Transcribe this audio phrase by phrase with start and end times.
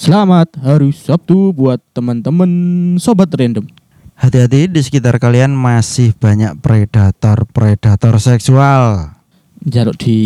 [0.00, 2.48] Selamat hari Sabtu buat teman-teman
[2.96, 3.68] sobat random.
[4.16, 9.12] Hati-hati di sekitar kalian masih banyak predator-predator seksual.
[9.60, 10.16] Jaruk di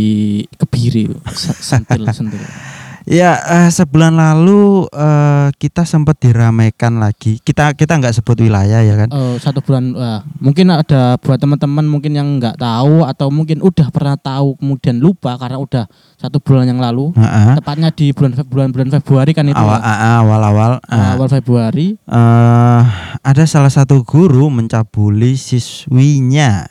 [0.63, 2.39] kebiri, se- sentil sentil.
[3.05, 7.37] Ya eh, sebulan lalu eh, kita sempat diramaikan lagi.
[7.37, 9.13] Kita kita nggak sebut wilayah ya kan?
[9.13, 13.93] Eh, satu bulan, wah, mungkin ada buat teman-teman mungkin yang nggak tahu atau mungkin udah
[13.93, 15.85] pernah tahu kemudian lupa karena udah
[16.17, 17.13] satu bulan yang lalu.
[17.13, 17.61] Heeh.
[17.61, 19.61] Tepatnya di bulan bulan bulan Februari kan itu.
[19.61, 19.85] Awal ya?
[19.85, 22.01] ah, awal-awal ah, awal Februari.
[22.01, 22.83] eh,
[23.21, 26.65] ada salah satu guru mencabuli siswinya.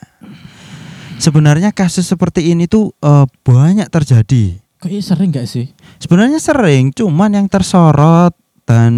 [1.22, 4.63] Sebenarnya kasus seperti ini tuh eh, banyak terjadi.
[4.84, 5.72] Kok ini sering nggak sih?
[5.96, 8.92] Sebenarnya sering, cuman yang tersorot dan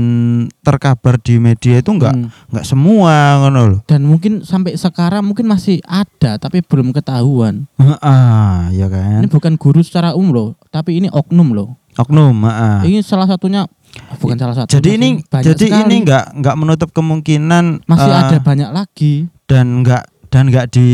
[0.62, 2.62] terkabar di media itu enggak Hmm.
[2.62, 3.80] semua ngono loh.
[3.86, 7.70] Dan mungkin sampai sekarang mungkin masih ada tapi belum ketahuan.
[8.02, 9.22] Ah, ya kan.
[9.22, 11.78] Ini bukan guru secara umum loh, tapi ini oknum loh.
[11.96, 12.82] Oknum, ah.
[12.82, 13.70] Ini salah satunya
[14.18, 14.74] bukan salah satu.
[14.74, 19.14] Jadi ini jadi ini enggak enggak menutup kemungkinan masih eh, ada banyak lagi.
[19.46, 20.90] dan enggak dan enggak di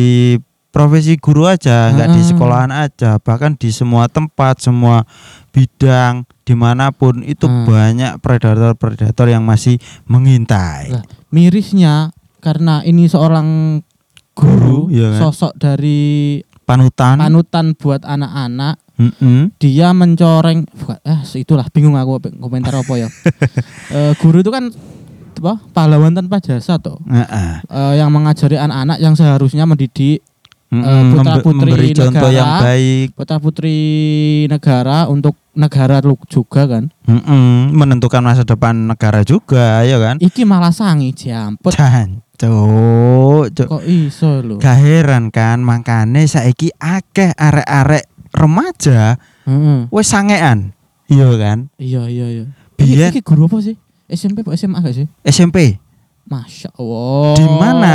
[0.71, 2.27] profesi guru aja, enggak di Ah.
[2.27, 5.03] sekolahan aja, bahkan di semua tempat, semua
[5.51, 7.67] bidang di mana pun itu Hmm.
[7.67, 10.95] banyak predator-predator yang masih mengintai.
[10.95, 13.79] Lah, mirisnya karena ini seorang
[14.31, 15.27] guru, Guru, iya kan?
[15.27, 17.19] sosok dari Panutan.
[17.19, 19.51] panutan buat anak-anak, Mm-mm.
[19.59, 23.11] dia mencoreng bukan, eh itulah bingung aku komentar apa ya.
[23.91, 24.71] Eh, guru itu kan
[25.35, 25.59] apa?
[25.73, 27.01] Pahlawan tanpa jasa toh.
[27.03, 27.59] Heeh.
[27.65, 30.23] Eh, yang mengajari anak-anak yang seharusnya mendidik
[30.71, 30.79] Mm-mm.
[30.81, 32.31] Eh, Membe- putra-putri memberi contoh negara.
[32.31, 33.77] yang baik, putra putri
[34.47, 36.87] negara untuk negara lu juga kan.
[37.03, 37.71] Mm-mm.
[37.71, 40.15] menentukan masa depan negara juga, ya kan?
[40.17, 41.75] Iki malah sangi jampet.
[43.51, 43.67] Cuk.
[43.67, 44.55] Kok iso lho?
[44.57, 49.85] Gak heran kan makane saiki akeh arek-arek remaja Heeh.
[49.87, 50.71] wis sangean.
[51.05, 51.67] Iya kan?
[51.75, 52.45] Iya iya iya.
[52.73, 53.75] Biyen- Iki, iki guru apa sih?
[54.07, 55.05] SMP apa SMA gak sih?
[55.21, 55.77] SMP
[56.23, 57.35] Masya Allah.
[57.35, 57.93] Di mana?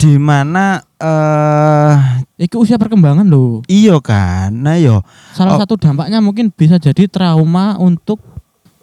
[0.00, 1.94] Di mana eh
[2.40, 3.60] Iki usia perkembangan loh.
[3.66, 4.48] iya kan.
[4.50, 5.60] Nah yo Salah Oh.
[5.60, 8.16] satu dampaknya mungkin bisa jadi trauma untuk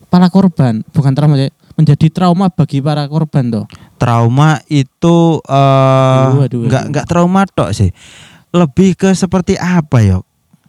[0.07, 0.85] para korban.
[0.87, 3.65] Bukan trauma ya, menjadi trauma bagi para korban toh.
[3.97, 6.89] trauma itu eh Aduh, aduh, nggak aduh.
[6.93, 7.89] nggak trauma tok sih.
[8.49, 10.21] Lebih ke seperti apa yo?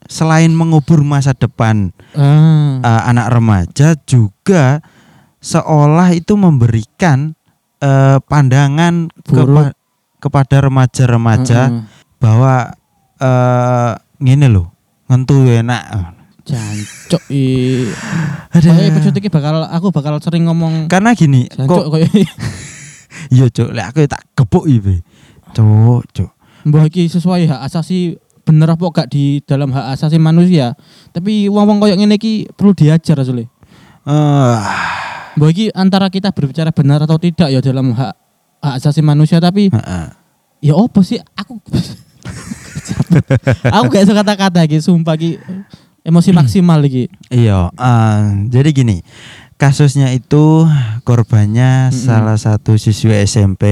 [0.08, 2.80] Selain mengubur masa depan Ah.
[2.80, 4.80] eh, anak remaja juga
[5.38, 7.36] seolah itu memberikan
[7.78, 9.76] eh, pandangan Buruk.
[10.18, 11.82] Kepa- kepada remaja-remaja Heeh.
[12.18, 12.74] bahwa
[13.18, 14.74] eh ngene loh
[15.06, 16.14] ngentu enak
[16.48, 17.84] Jancuk i.
[18.56, 22.08] Episode iki bakal aku bakal sering ngomong karena gini jancuk kok kayak
[23.34, 25.04] iya cuk lek aku tak gebuk iki
[25.52, 26.30] cuk cuk
[26.64, 28.16] mbah iki sesuai hak asasi
[28.48, 30.72] bener apa gak di dalam hak asasi manusia.
[31.12, 33.44] Tapi wong-wong koyo ngene iki perlu diajar asli.
[34.08, 34.58] eh
[35.36, 38.16] Mbah iki antara kita berbicara benar atau tidak ya dalam hak
[38.58, 40.06] hak asasi manusia tapi heeh.
[40.62, 41.62] ya opo sih aku
[43.76, 45.38] aku gak iso kata-kata iki sumpah iki
[46.02, 47.10] emosi maksimal iki.
[47.30, 49.04] iya eh, jadi gini
[49.58, 50.64] kasusnya itu
[51.02, 51.98] korbannya Mm-mm.
[51.98, 53.66] salah satu siswi SMP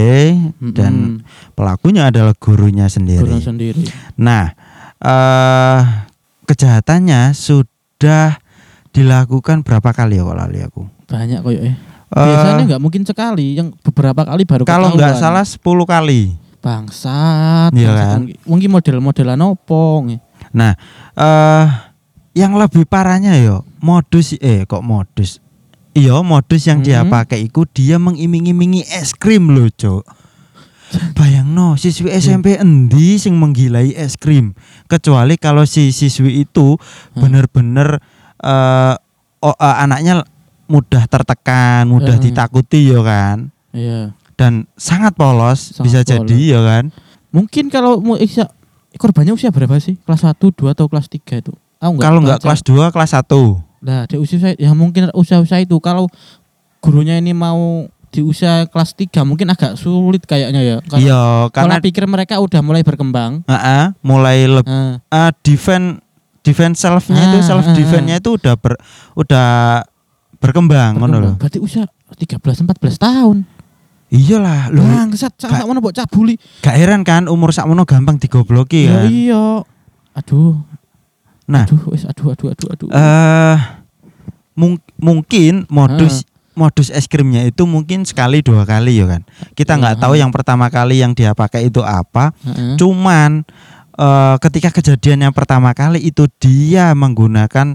[0.74, 1.54] dan Mm-mm.
[1.54, 3.82] pelakunya adalah gurunya Guru sendiri sendiri.
[4.18, 4.50] Nah,
[4.98, 5.80] eh
[6.50, 8.42] kejahatannya sudah
[8.90, 10.82] dilakukan berapa kali ya kok lali aku?
[11.06, 11.78] Banyak koyo eh.
[12.06, 16.38] Eh, Biasanya nggak mungkin sekali, yang beberapa kali baru kalau nggak salah 10 kali.
[16.56, 17.70] bangsat.
[17.72, 18.10] Iya bangsat.
[18.10, 18.20] kan?
[18.42, 20.18] Mungkin model-modelan opo nge.
[20.50, 20.74] Nah,
[21.14, 21.66] eh
[22.34, 25.38] yang lebih parahnya yo modus eh kok modus.
[25.94, 27.08] Iya, modus yang dia Mhm.
[27.08, 30.04] pakai itu dia mengiming-imingi es krim loh, Cok.
[31.14, 34.54] Bayang no, siswi SMP endi sing menggilai es krim.
[34.86, 36.78] Kecuali kalau si siswi itu
[37.14, 37.18] Hmm.
[37.18, 37.98] bener-bener
[38.38, 38.94] eh
[39.38, 40.26] oh, eh, anaknya
[40.66, 42.22] mudah tertekan, mudah Hmm.
[42.22, 43.36] ditakuti ya kan.
[43.70, 44.14] Iya.
[44.34, 46.08] Dan sangat polos Sangat bisa polos.
[46.08, 46.84] jadi ya kan.
[47.30, 48.48] Mungkin kalau mau usia
[48.94, 49.96] korbannya usia berapa sih?
[49.98, 51.52] Kelas 1, 2 atau kelas 3 itu?
[51.76, 52.44] Aku Kalau nggak baca.
[52.44, 53.60] kelas 2, kelas 1.
[53.78, 56.08] Nah, di usia saya ya mungkin usia-usia itu kalau
[56.80, 60.76] gurunya ini mau di usia kelas 3 mungkin agak sulit kayaknya ya.
[60.82, 61.20] Karena Iya,
[61.50, 63.44] karena karena pikir mereka udah mulai berkembang.
[63.44, 66.00] Heeh, mulai lebih Nah, uh, defend
[66.40, 68.78] defense self-nya itu Ah, self defense-nya itu udah ber,
[69.14, 69.48] udah
[70.38, 71.34] berkembang ngono loh.
[71.34, 73.44] Berarti usia 13 14 tahun.
[74.06, 74.80] Iyalah, lho.
[74.80, 76.38] Bangsat, sak mana mbok cabuli.
[76.62, 79.10] Gak heran kan umur sakmono gampang digobloki Ya kan.
[79.10, 79.46] iya.
[80.14, 80.62] Aduh.
[81.46, 81.62] Nah.
[81.62, 82.88] aduh, wis aduh aduh aduh aduh.
[82.88, 83.56] Eh
[84.54, 86.22] mung- mungkin modus
[86.54, 89.22] modus es krimnya itu mungkin sekali dua kali ya kan.
[89.52, 90.02] Kita nggak Iya.
[90.02, 92.30] tahu yang pertama kali yang dia pakai itu apa.
[92.42, 92.78] Heeh.
[92.78, 93.42] Cuman
[93.92, 97.74] eh, ketika kejadian yang pertama kali itu dia menggunakan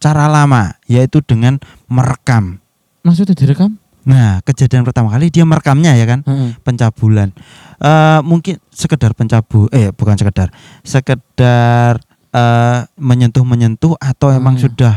[0.00, 2.58] cara lama yaitu dengan merekam.
[3.00, 3.76] Maksudnya direkam?
[4.00, 6.56] Nah, kejadian pertama kali dia merekamnya ya kan, Heeh.
[6.60, 7.36] pencabulan.
[7.78, 10.48] Eh mungkin sekedar pencabu eh bukan sekedar,
[10.82, 12.00] sekedar
[12.30, 14.64] eh menyentuh-menyentuh atau emang Hmm.
[14.64, 14.94] sudah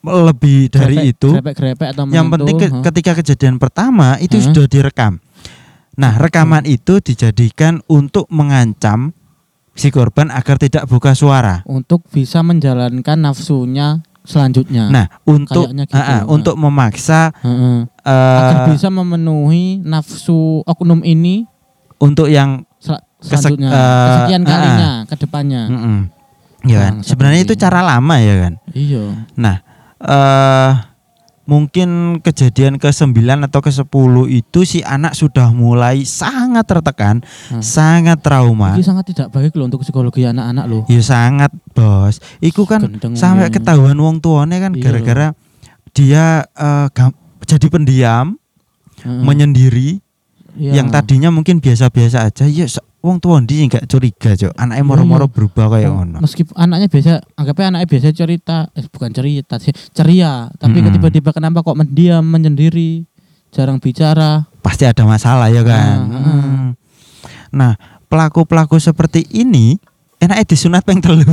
[0.00, 1.28] lebih dari Grepek- itu.
[1.30, 2.84] Grepek-grepek atau Yang menyentuh, penting ke- heeh.
[2.84, 4.46] ketika kejadian pertama itu Heeh.
[4.48, 5.20] sudah direkam.
[5.94, 9.12] Nah, rekaman itu dijadikan untuk mengancam
[9.72, 11.60] si korban agar tidak buka suara.
[11.62, 14.88] untuk bisa menjalankan nafsunya selanjutnya.
[14.88, 15.92] Nah, untuk gitu.
[15.92, 17.88] ah, ah, untuk memaksa Heeh.
[18.00, 21.48] eh, agar bisa memenuhi nafsu oknum ini
[21.96, 25.62] untuk yang sel- Kesek- selanjutnya, eh, kesekian kalinya ke depannya.
[25.68, 25.98] Mm-mm.
[26.62, 26.92] Ya kan?
[26.94, 28.52] Bangsat Sebenarnya itu cara lama ya kan.
[28.70, 29.04] Iya.
[29.34, 29.56] Nah,
[29.98, 30.72] eh
[31.44, 31.88] mungkin
[32.22, 33.10] kejadian ke-9
[33.42, 37.58] atau ke-10 itu si anak sudah mulai sangat tertekan, Hmm.
[37.58, 38.72] sangat trauma.
[38.72, 40.82] Ini sangat tidak baik loh untuk psikologi anak-anak loh.
[40.86, 41.50] Ya sangat,
[42.10, 42.18] Bos.
[42.40, 43.54] Iku kan Gendeng sampai ya.
[43.54, 45.26] ketahuan wong tuane kan Iya gara-gara
[45.90, 46.44] dia
[46.90, 48.38] gam- jadi pendiam,
[49.00, 49.22] Heeh.
[49.22, 49.98] menyendiri,
[50.54, 50.78] Iya.
[50.78, 52.66] yang tadinya mungkin biasa-biasa aja, ya
[53.00, 54.54] wong tua ndi sing gak curiga, Cok.
[54.54, 55.32] Anaknya Iya, moro-moro iya.
[55.32, 56.18] berubah kayak Oh, ngono.
[56.20, 60.46] Meskipun anaknya biasa, anggapnya anaknya biasa cerita, eh bukan cerita sih, ceria.
[60.52, 60.94] Tapi Mm-mm.
[60.94, 63.08] tiba-tiba kenapa kok mendiam, menyendiri,
[63.50, 64.46] jarang bicara.
[64.60, 65.96] Pasti ada masalah ya kan.
[66.06, 66.68] Hmm.
[67.50, 67.74] Nah,
[68.06, 69.80] pelaku-pelaku seperti ini
[70.20, 71.24] enaknya disunat peng telu.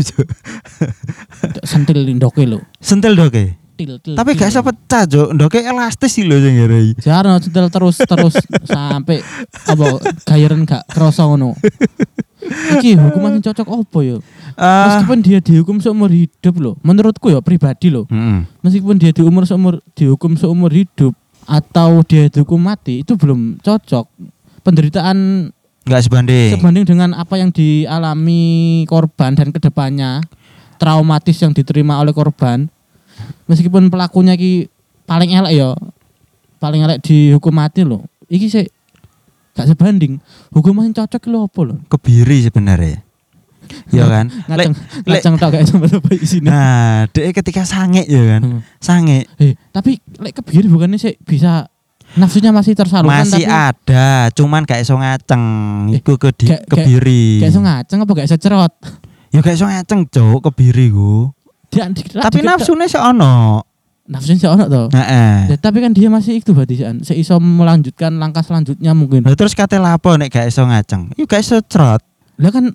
[1.63, 2.63] Sentil ndoke lo.
[2.80, 3.56] Sentil doke.
[3.78, 4.39] Til, til, Tapi til.
[4.42, 5.30] gak iso pecah, Cok.
[5.38, 6.98] Doke elastis sih lho sing ngerai.
[6.98, 8.34] Jarang sentil terus terus
[8.66, 9.22] sampai
[9.69, 9.86] apa
[10.25, 11.54] gairen gak kerasa ngono.
[12.48, 14.18] Iki hukuman yang cocok apa ya?
[14.57, 16.75] Eh, Meskipun dia dihukum seumur hidup loh.
[16.81, 18.07] Menurutku ya pribadi loh.
[18.10, 18.50] mm-mm.
[18.66, 21.13] Meskipun dia diumur seumur dihukum seumur hidup
[21.45, 24.10] atau dia dihukum mati itu belum cocok.
[24.66, 25.50] Penderitaan
[25.88, 26.51] nggak sebanding.
[26.60, 30.19] sebanding dengan apa yang dialami korban dan ke depannya
[30.78, 32.68] traumatis yang diterima oleh korban.
[33.50, 34.69] Meskipun pelakunya ki
[35.07, 35.72] paling elek ya,
[36.60, 38.06] paling elek dihukum mati loh.
[38.28, 38.66] Iki sih
[39.57, 40.22] gak sebanding.
[40.54, 41.78] Hukuman cocok lho apa loh?
[41.90, 43.01] Kebiri sebenarnya.
[43.92, 44.31] Ya kan?
[44.48, 44.74] Ngaceng
[45.04, 46.45] lek- ngaceng tak kayak sama apa sini.
[46.48, 48.42] Nah, dek ketika sange ya kan.
[48.44, 48.62] Hmm.
[48.80, 51.68] Sange Eh, tapi lek kebiri bukannya sih bisa
[52.15, 55.44] nafsunya masih tersalurkan masih tapi ada, cuman gak iso ngaceng.
[55.92, 57.44] Eh, Iku ke di- kebiri.
[57.44, 58.74] gak iso ngaceng apa gak iso cerot.
[59.30, 61.36] Ya gak iso ngaceng, Cuk, kebiri ku.
[61.68, 63.59] Tapi nafsunya sih ono.
[64.07, 64.88] nafsunya sih ono toh.
[64.88, 65.51] Heeh.
[65.51, 69.27] Ya, tapi kan dia masih itu berarti kan seiso melanjutkan langkah selanjutnya mungkin.
[69.27, 71.12] Terus kate lapo nek gak iso ngaceng?
[71.19, 72.00] Yuk gak iso cerot.
[72.39, 72.71] Lah kan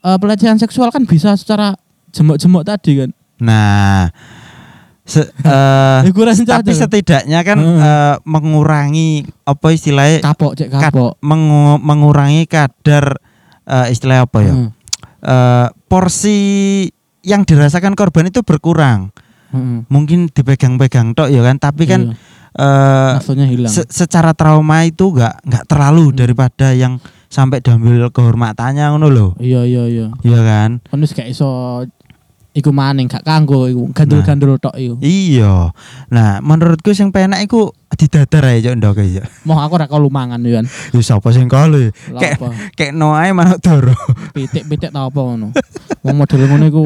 [0.00, 1.78] eh, pelecehan seksual kan bisa secara
[2.10, 3.10] jemok-jemok tadi kan.
[3.38, 4.10] Nah,
[5.10, 5.26] se,
[6.10, 7.80] kurang tapi setidaknya kan Heeh.
[7.82, 9.10] eh, mengurangi
[9.42, 11.18] apa istilahnya kapok cek kapok.
[11.20, 13.18] mengu- mengurangi kadar
[13.64, 14.54] eh, istilah apa ya?
[14.54, 14.68] Heeh.
[15.20, 16.38] Eh, porsi
[17.20, 19.10] yang dirasakan korban itu berkurang.
[19.50, 19.82] Heeh.
[19.86, 22.14] Mungkin dipegang-pegang tok ya kan, tapi kan
[23.14, 23.68] nafsunya hilang.
[23.68, 26.16] se- secara trauma itu nggak nggak terlalu Hmm.
[26.16, 29.30] daripada yang sampai diambil kehormatannya ngono loh.
[29.38, 30.06] Iya iya iya.
[30.20, 30.70] Iya kan?
[30.84, 31.82] Kan wis gak iso
[32.50, 34.98] iku maning gak kanggo iku gandul-gandul tok iku.
[34.98, 35.70] Iya.
[36.08, 39.22] Nah, menurutku sing penak iku didadar aja Cok, ndok ya.
[39.44, 40.66] Mau aku ora kalau mangan yo kan.
[40.66, 41.94] Ya sapa sing kalu?
[42.10, 42.50] Apa?
[42.74, 43.94] kayak no ae manuk doro.
[44.32, 45.54] Pitik-pitik ta apa ngono.
[46.02, 46.82] Wong model ngono iku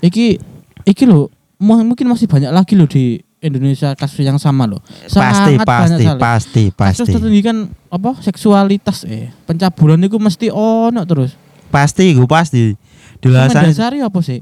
[0.00, 0.38] iki
[0.84, 1.28] iki lho
[1.58, 4.80] mu- mungkin masih banyak lagi loh di Indonesia kasus yang sama loh.
[5.06, 6.20] pasti Sangat pasti sekali.
[6.20, 7.56] pasti Kasus pasti tertinggi kan
[7.88, 11.36] apa seksualitas eh pencabulan itu mesti ono terus.
[11.66, 12.78] pasti gue pasti
[13.20, 14.40] Dilasan mendasari apa sih?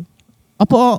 [0.56, 0.96] Apa oh,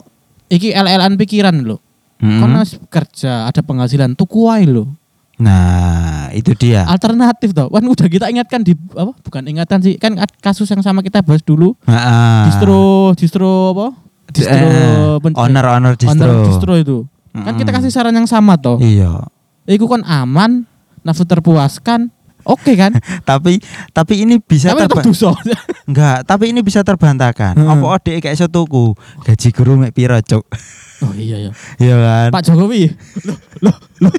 [0.48, 1.80] iki LLan pikiran loh.
[2.20, 2.40] Mm-mm.
[2.40, 4.88] Karena kerja ada penghasilan tuku wae loh.
[5.36, 7.68] nah itu dia Alternatif toh.
[7.68, 9.12] Kan udah kita ingatkan di apa?
[9.12, 10.00] Bukan ingatan sih.
[10.00, 11.76] Kan kasus yang sama kita bahas dulu.
[11.84, 12.48] Ah.
[12.48, 13.88] Distro distro apa?
[14.32, 16.98] Distro Eh, pen- owner owner distro, owner distro itu.
[17.36, 18.80] Kan kita kasih saran yang sama toh.
[18.80, 19.28] iya
[19.68, 20.64] Iku kan aman,
[21.04, 22.08] nafsu terpuaskan.
[22.46, 22.94] Oke kan?
[23.30, 23.58] tapi
[23.90, 25.02] tapi ini bisa Tapi terba-
[25.90, 27.70] enggak tapi ini bisa terbantahkan Hmm.
[27.70, 30.46] apa ode kayak iso tuku gaji guru mek piro cuk
[31.04, 31.52] Oh iya ya.
[31.78, 32.88] iya kan Pak Jokowi.
[33.28, 34.14] Loh, loh, loh.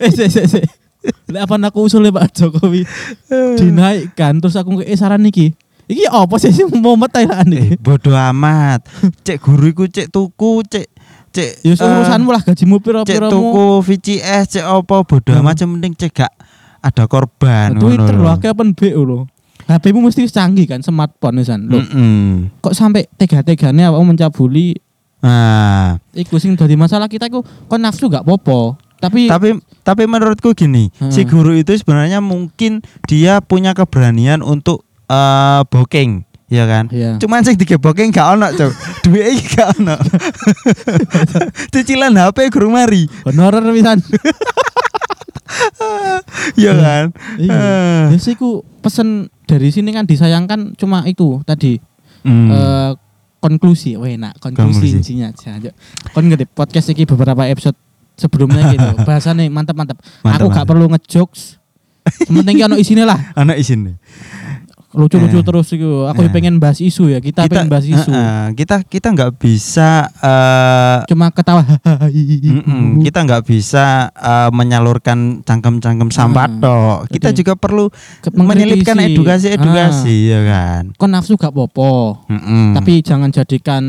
[0.00, 0.64] Eh, se, se, se.
[1.28, 2.88] Lek apa aku usulnya Pak Jokowi
[3.56, 5.52] dinaikkan terus aku ke saran niki.
[5.84, 7.66] Iki apa sih sih mau metai lah eh, nih?
[7.76, 8.86] bodoh amat
[9.20, 10.86] cek guru iku cek tuku cek
[11.28, 15.42] cek Ya eh, urusanmu lah gajimu piro cek tuku VCS cek apa bodoh Hmm.
[15.42, 16.32] amat penting cek gak
[16.82, 18.30] ada korban Twitter lo lho.
[18.30, 19.20] akeh open BO lo.
[19.62, 21.70] HP-mu mesti canggih kan smartphone wisan.
[21.70, 22.50] Loh, Mm-mm.
[22.58, 24.74] kok sampai tega-tegane awakmu mencabuli
[25.22, 28.74] Nah, iku sing dadi masalah kita iku kon nafsu gak popo.
[28.98, 31.10] Tapi tapi tapi menurutku gini, Hmm.
[31.10, 37.18] si guru itu sebenarnya mungkin dia punya keberanian untuk eh booking, ya kan Iya.
[37.18, 39.94] cuman sing digeboke gak ono cuk duwe iki gak ono
[41.72, 44.02] cicilan HP gurung mari Honorer pisan.
[46.54, 47.04] ya kan
[47.36, 47.52] Iya.
[47.52, 48.04] Eh.
[48.12, 51.78] Ya sih ku pesen dari sini kan disayangkan cuma itu tadi
[52.22, 52.54] Hmm.
[52.54, 52.90] eh,
[53.38, 53.98] konklusi.
[53.98, 55.74] Wah, enak konklusi intinya aja.
[56.14, 57.74] Kon ngerti podcast iki beberapa episode
[58.14, 58.86] sebelumnya gitu.
[59.02, 59.98] Bahasanya mantap-mantap.
[59.98, 60.66] Aku Mantap, gak mantap.
[60.70, 61.58] perlu ngejokes.
[62.22, 63.18] Sementing ono isine lah.
[63.42, 63.98] anak isin
[64.92, 65.42] Lucu-lucu Eh.
[65.42, 66.04] terus iku.
[66.06, 66.28] Aku Eh.
[66.28, 67.18] pengen bahas isu ya.
[67.18, 68.08] Kita, pengen bahas isu.
[68.08, 71.64] eh, eh, kita kita nggak bisa eh, Cuma ketawa.
[73.00, 76.60] kita nggak bisa eh, menyalurkan cangkem-cangkem sampah Hmm.
[76.60, 76.98] tok.
[77.08, 77.88] Kita Jadi, juga perlu
[78.28, 80.82] menyelipkan edukasi-edukasi ya kan.
[80.88, 82.20] Ah, kon nafsu gak popo.
[82.74, 83.84] Tapi jangan jadikan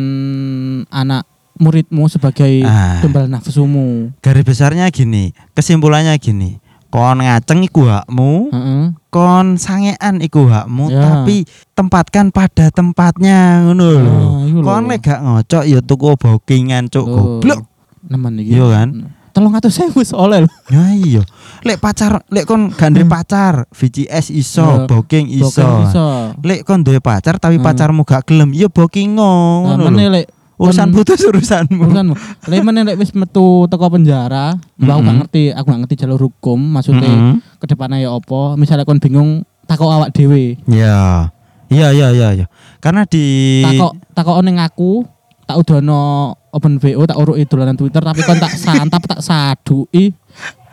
[0.87, 2.97] anak muridmu sebagai Ah.
[2.99, 4.09] tumbal nafsumu.
[4.19, 6.57] garis besarnya gini, kesimpulannya gini.
[6.87, 8.83] Kon ngaceng iku hakmu, Heeh.
[9.13, 11.21] Kon sangean iku hakmu, Ya.
[11.21, 13.99] tapi tempatkan pada tempatnya ngono lho.
[14.01, 14.61] Ah, lho.
[14.65, 17.61] Kon lek gak ngocok ya tuku bookingan cuk goblok.
[18.03, 18.57] Nemen iki.
[18.57, 18.89] Iya kan?
[19.33, 20.49] Tolong atau saya wis oleh lho.
[20.69, 21.23] Ya iya.
[21.61, 24.85] Lek pacar, lek kon gak duwe pacar, VCS iso, Ya.
[24.85, 25.65] booking iso.
[25.85, 26.33] Iso.
[26.41, 27.65] Lek kon duwe pacar tapi Hmm.
[27.65, 30.13] pacarmu gak gelem, ya booking Nah, ngono meneh lho.
[30.17, 30.25] lek
[30.63, 31.83] Urusan putus urusanmu.
[31.91, 32.15] urusanmu.
[32.47, 35.15] Lek meneh lek wis metu teko penjara, aku gak Mm-mm.
[35.23, 37.43] ngerti, aku gak ngerti jalur hukum, maksudnya Mm-mm.
[37.59, 38.55] ke depannya ya apa.
[38.55, 40.55] Misalnya kon bingung takok awak dhewe.
[40.71, 41.29] Ya.
[41.73, 42.45] Iya iya iya iya.
[42.77, 45.03] Karena di Takok takok ning aku,
[45.43, 50.13] tak udono open VO, tak uruki dolanan Twitter, tapi kon tak santap, tak saduki,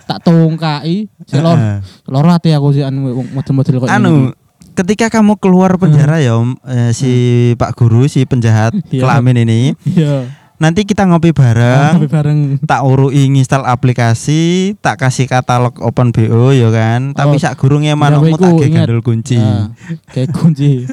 [0.04, 1.56] tak tongkai, selor.
[1.56, 1.78] Heeh.
[2.11, 4.35] Loro ati aku sih anu model-model kok anu
[4.81, 7.13] ketika kamu keluar penjara ya Om, eh, si
[7.55, 9.03] Pak Guru si penjahat Iya.
[9.03, 10.27] kelamin ini Iya.
[10.57, 16.51] nanti kita ngopi bareng Tapi bareng tak urui nginstal aplikasi tak kasih katalog open BO
[16.51, 19.73] ya kan tapi Oh, sak gurungnya manukmu gaweku, tak gandul kunci Ya,
[20.11, 20.85] kayak kunci.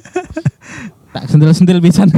[1.09, 2.13] tak sentil-sentil pisan.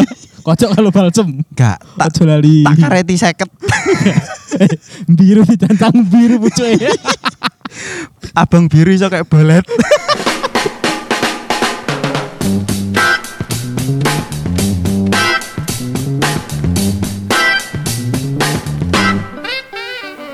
[0.46, 1.40] Kocok kalau balcem.
[1.50, 2.62] gak tak Ojo lali.
[2.62, 3.48] tak kareti seket
[5.18, 6.92] biru ditantang biru pucuk ya.
[8.32, 9.64] abang biru iso kayak balet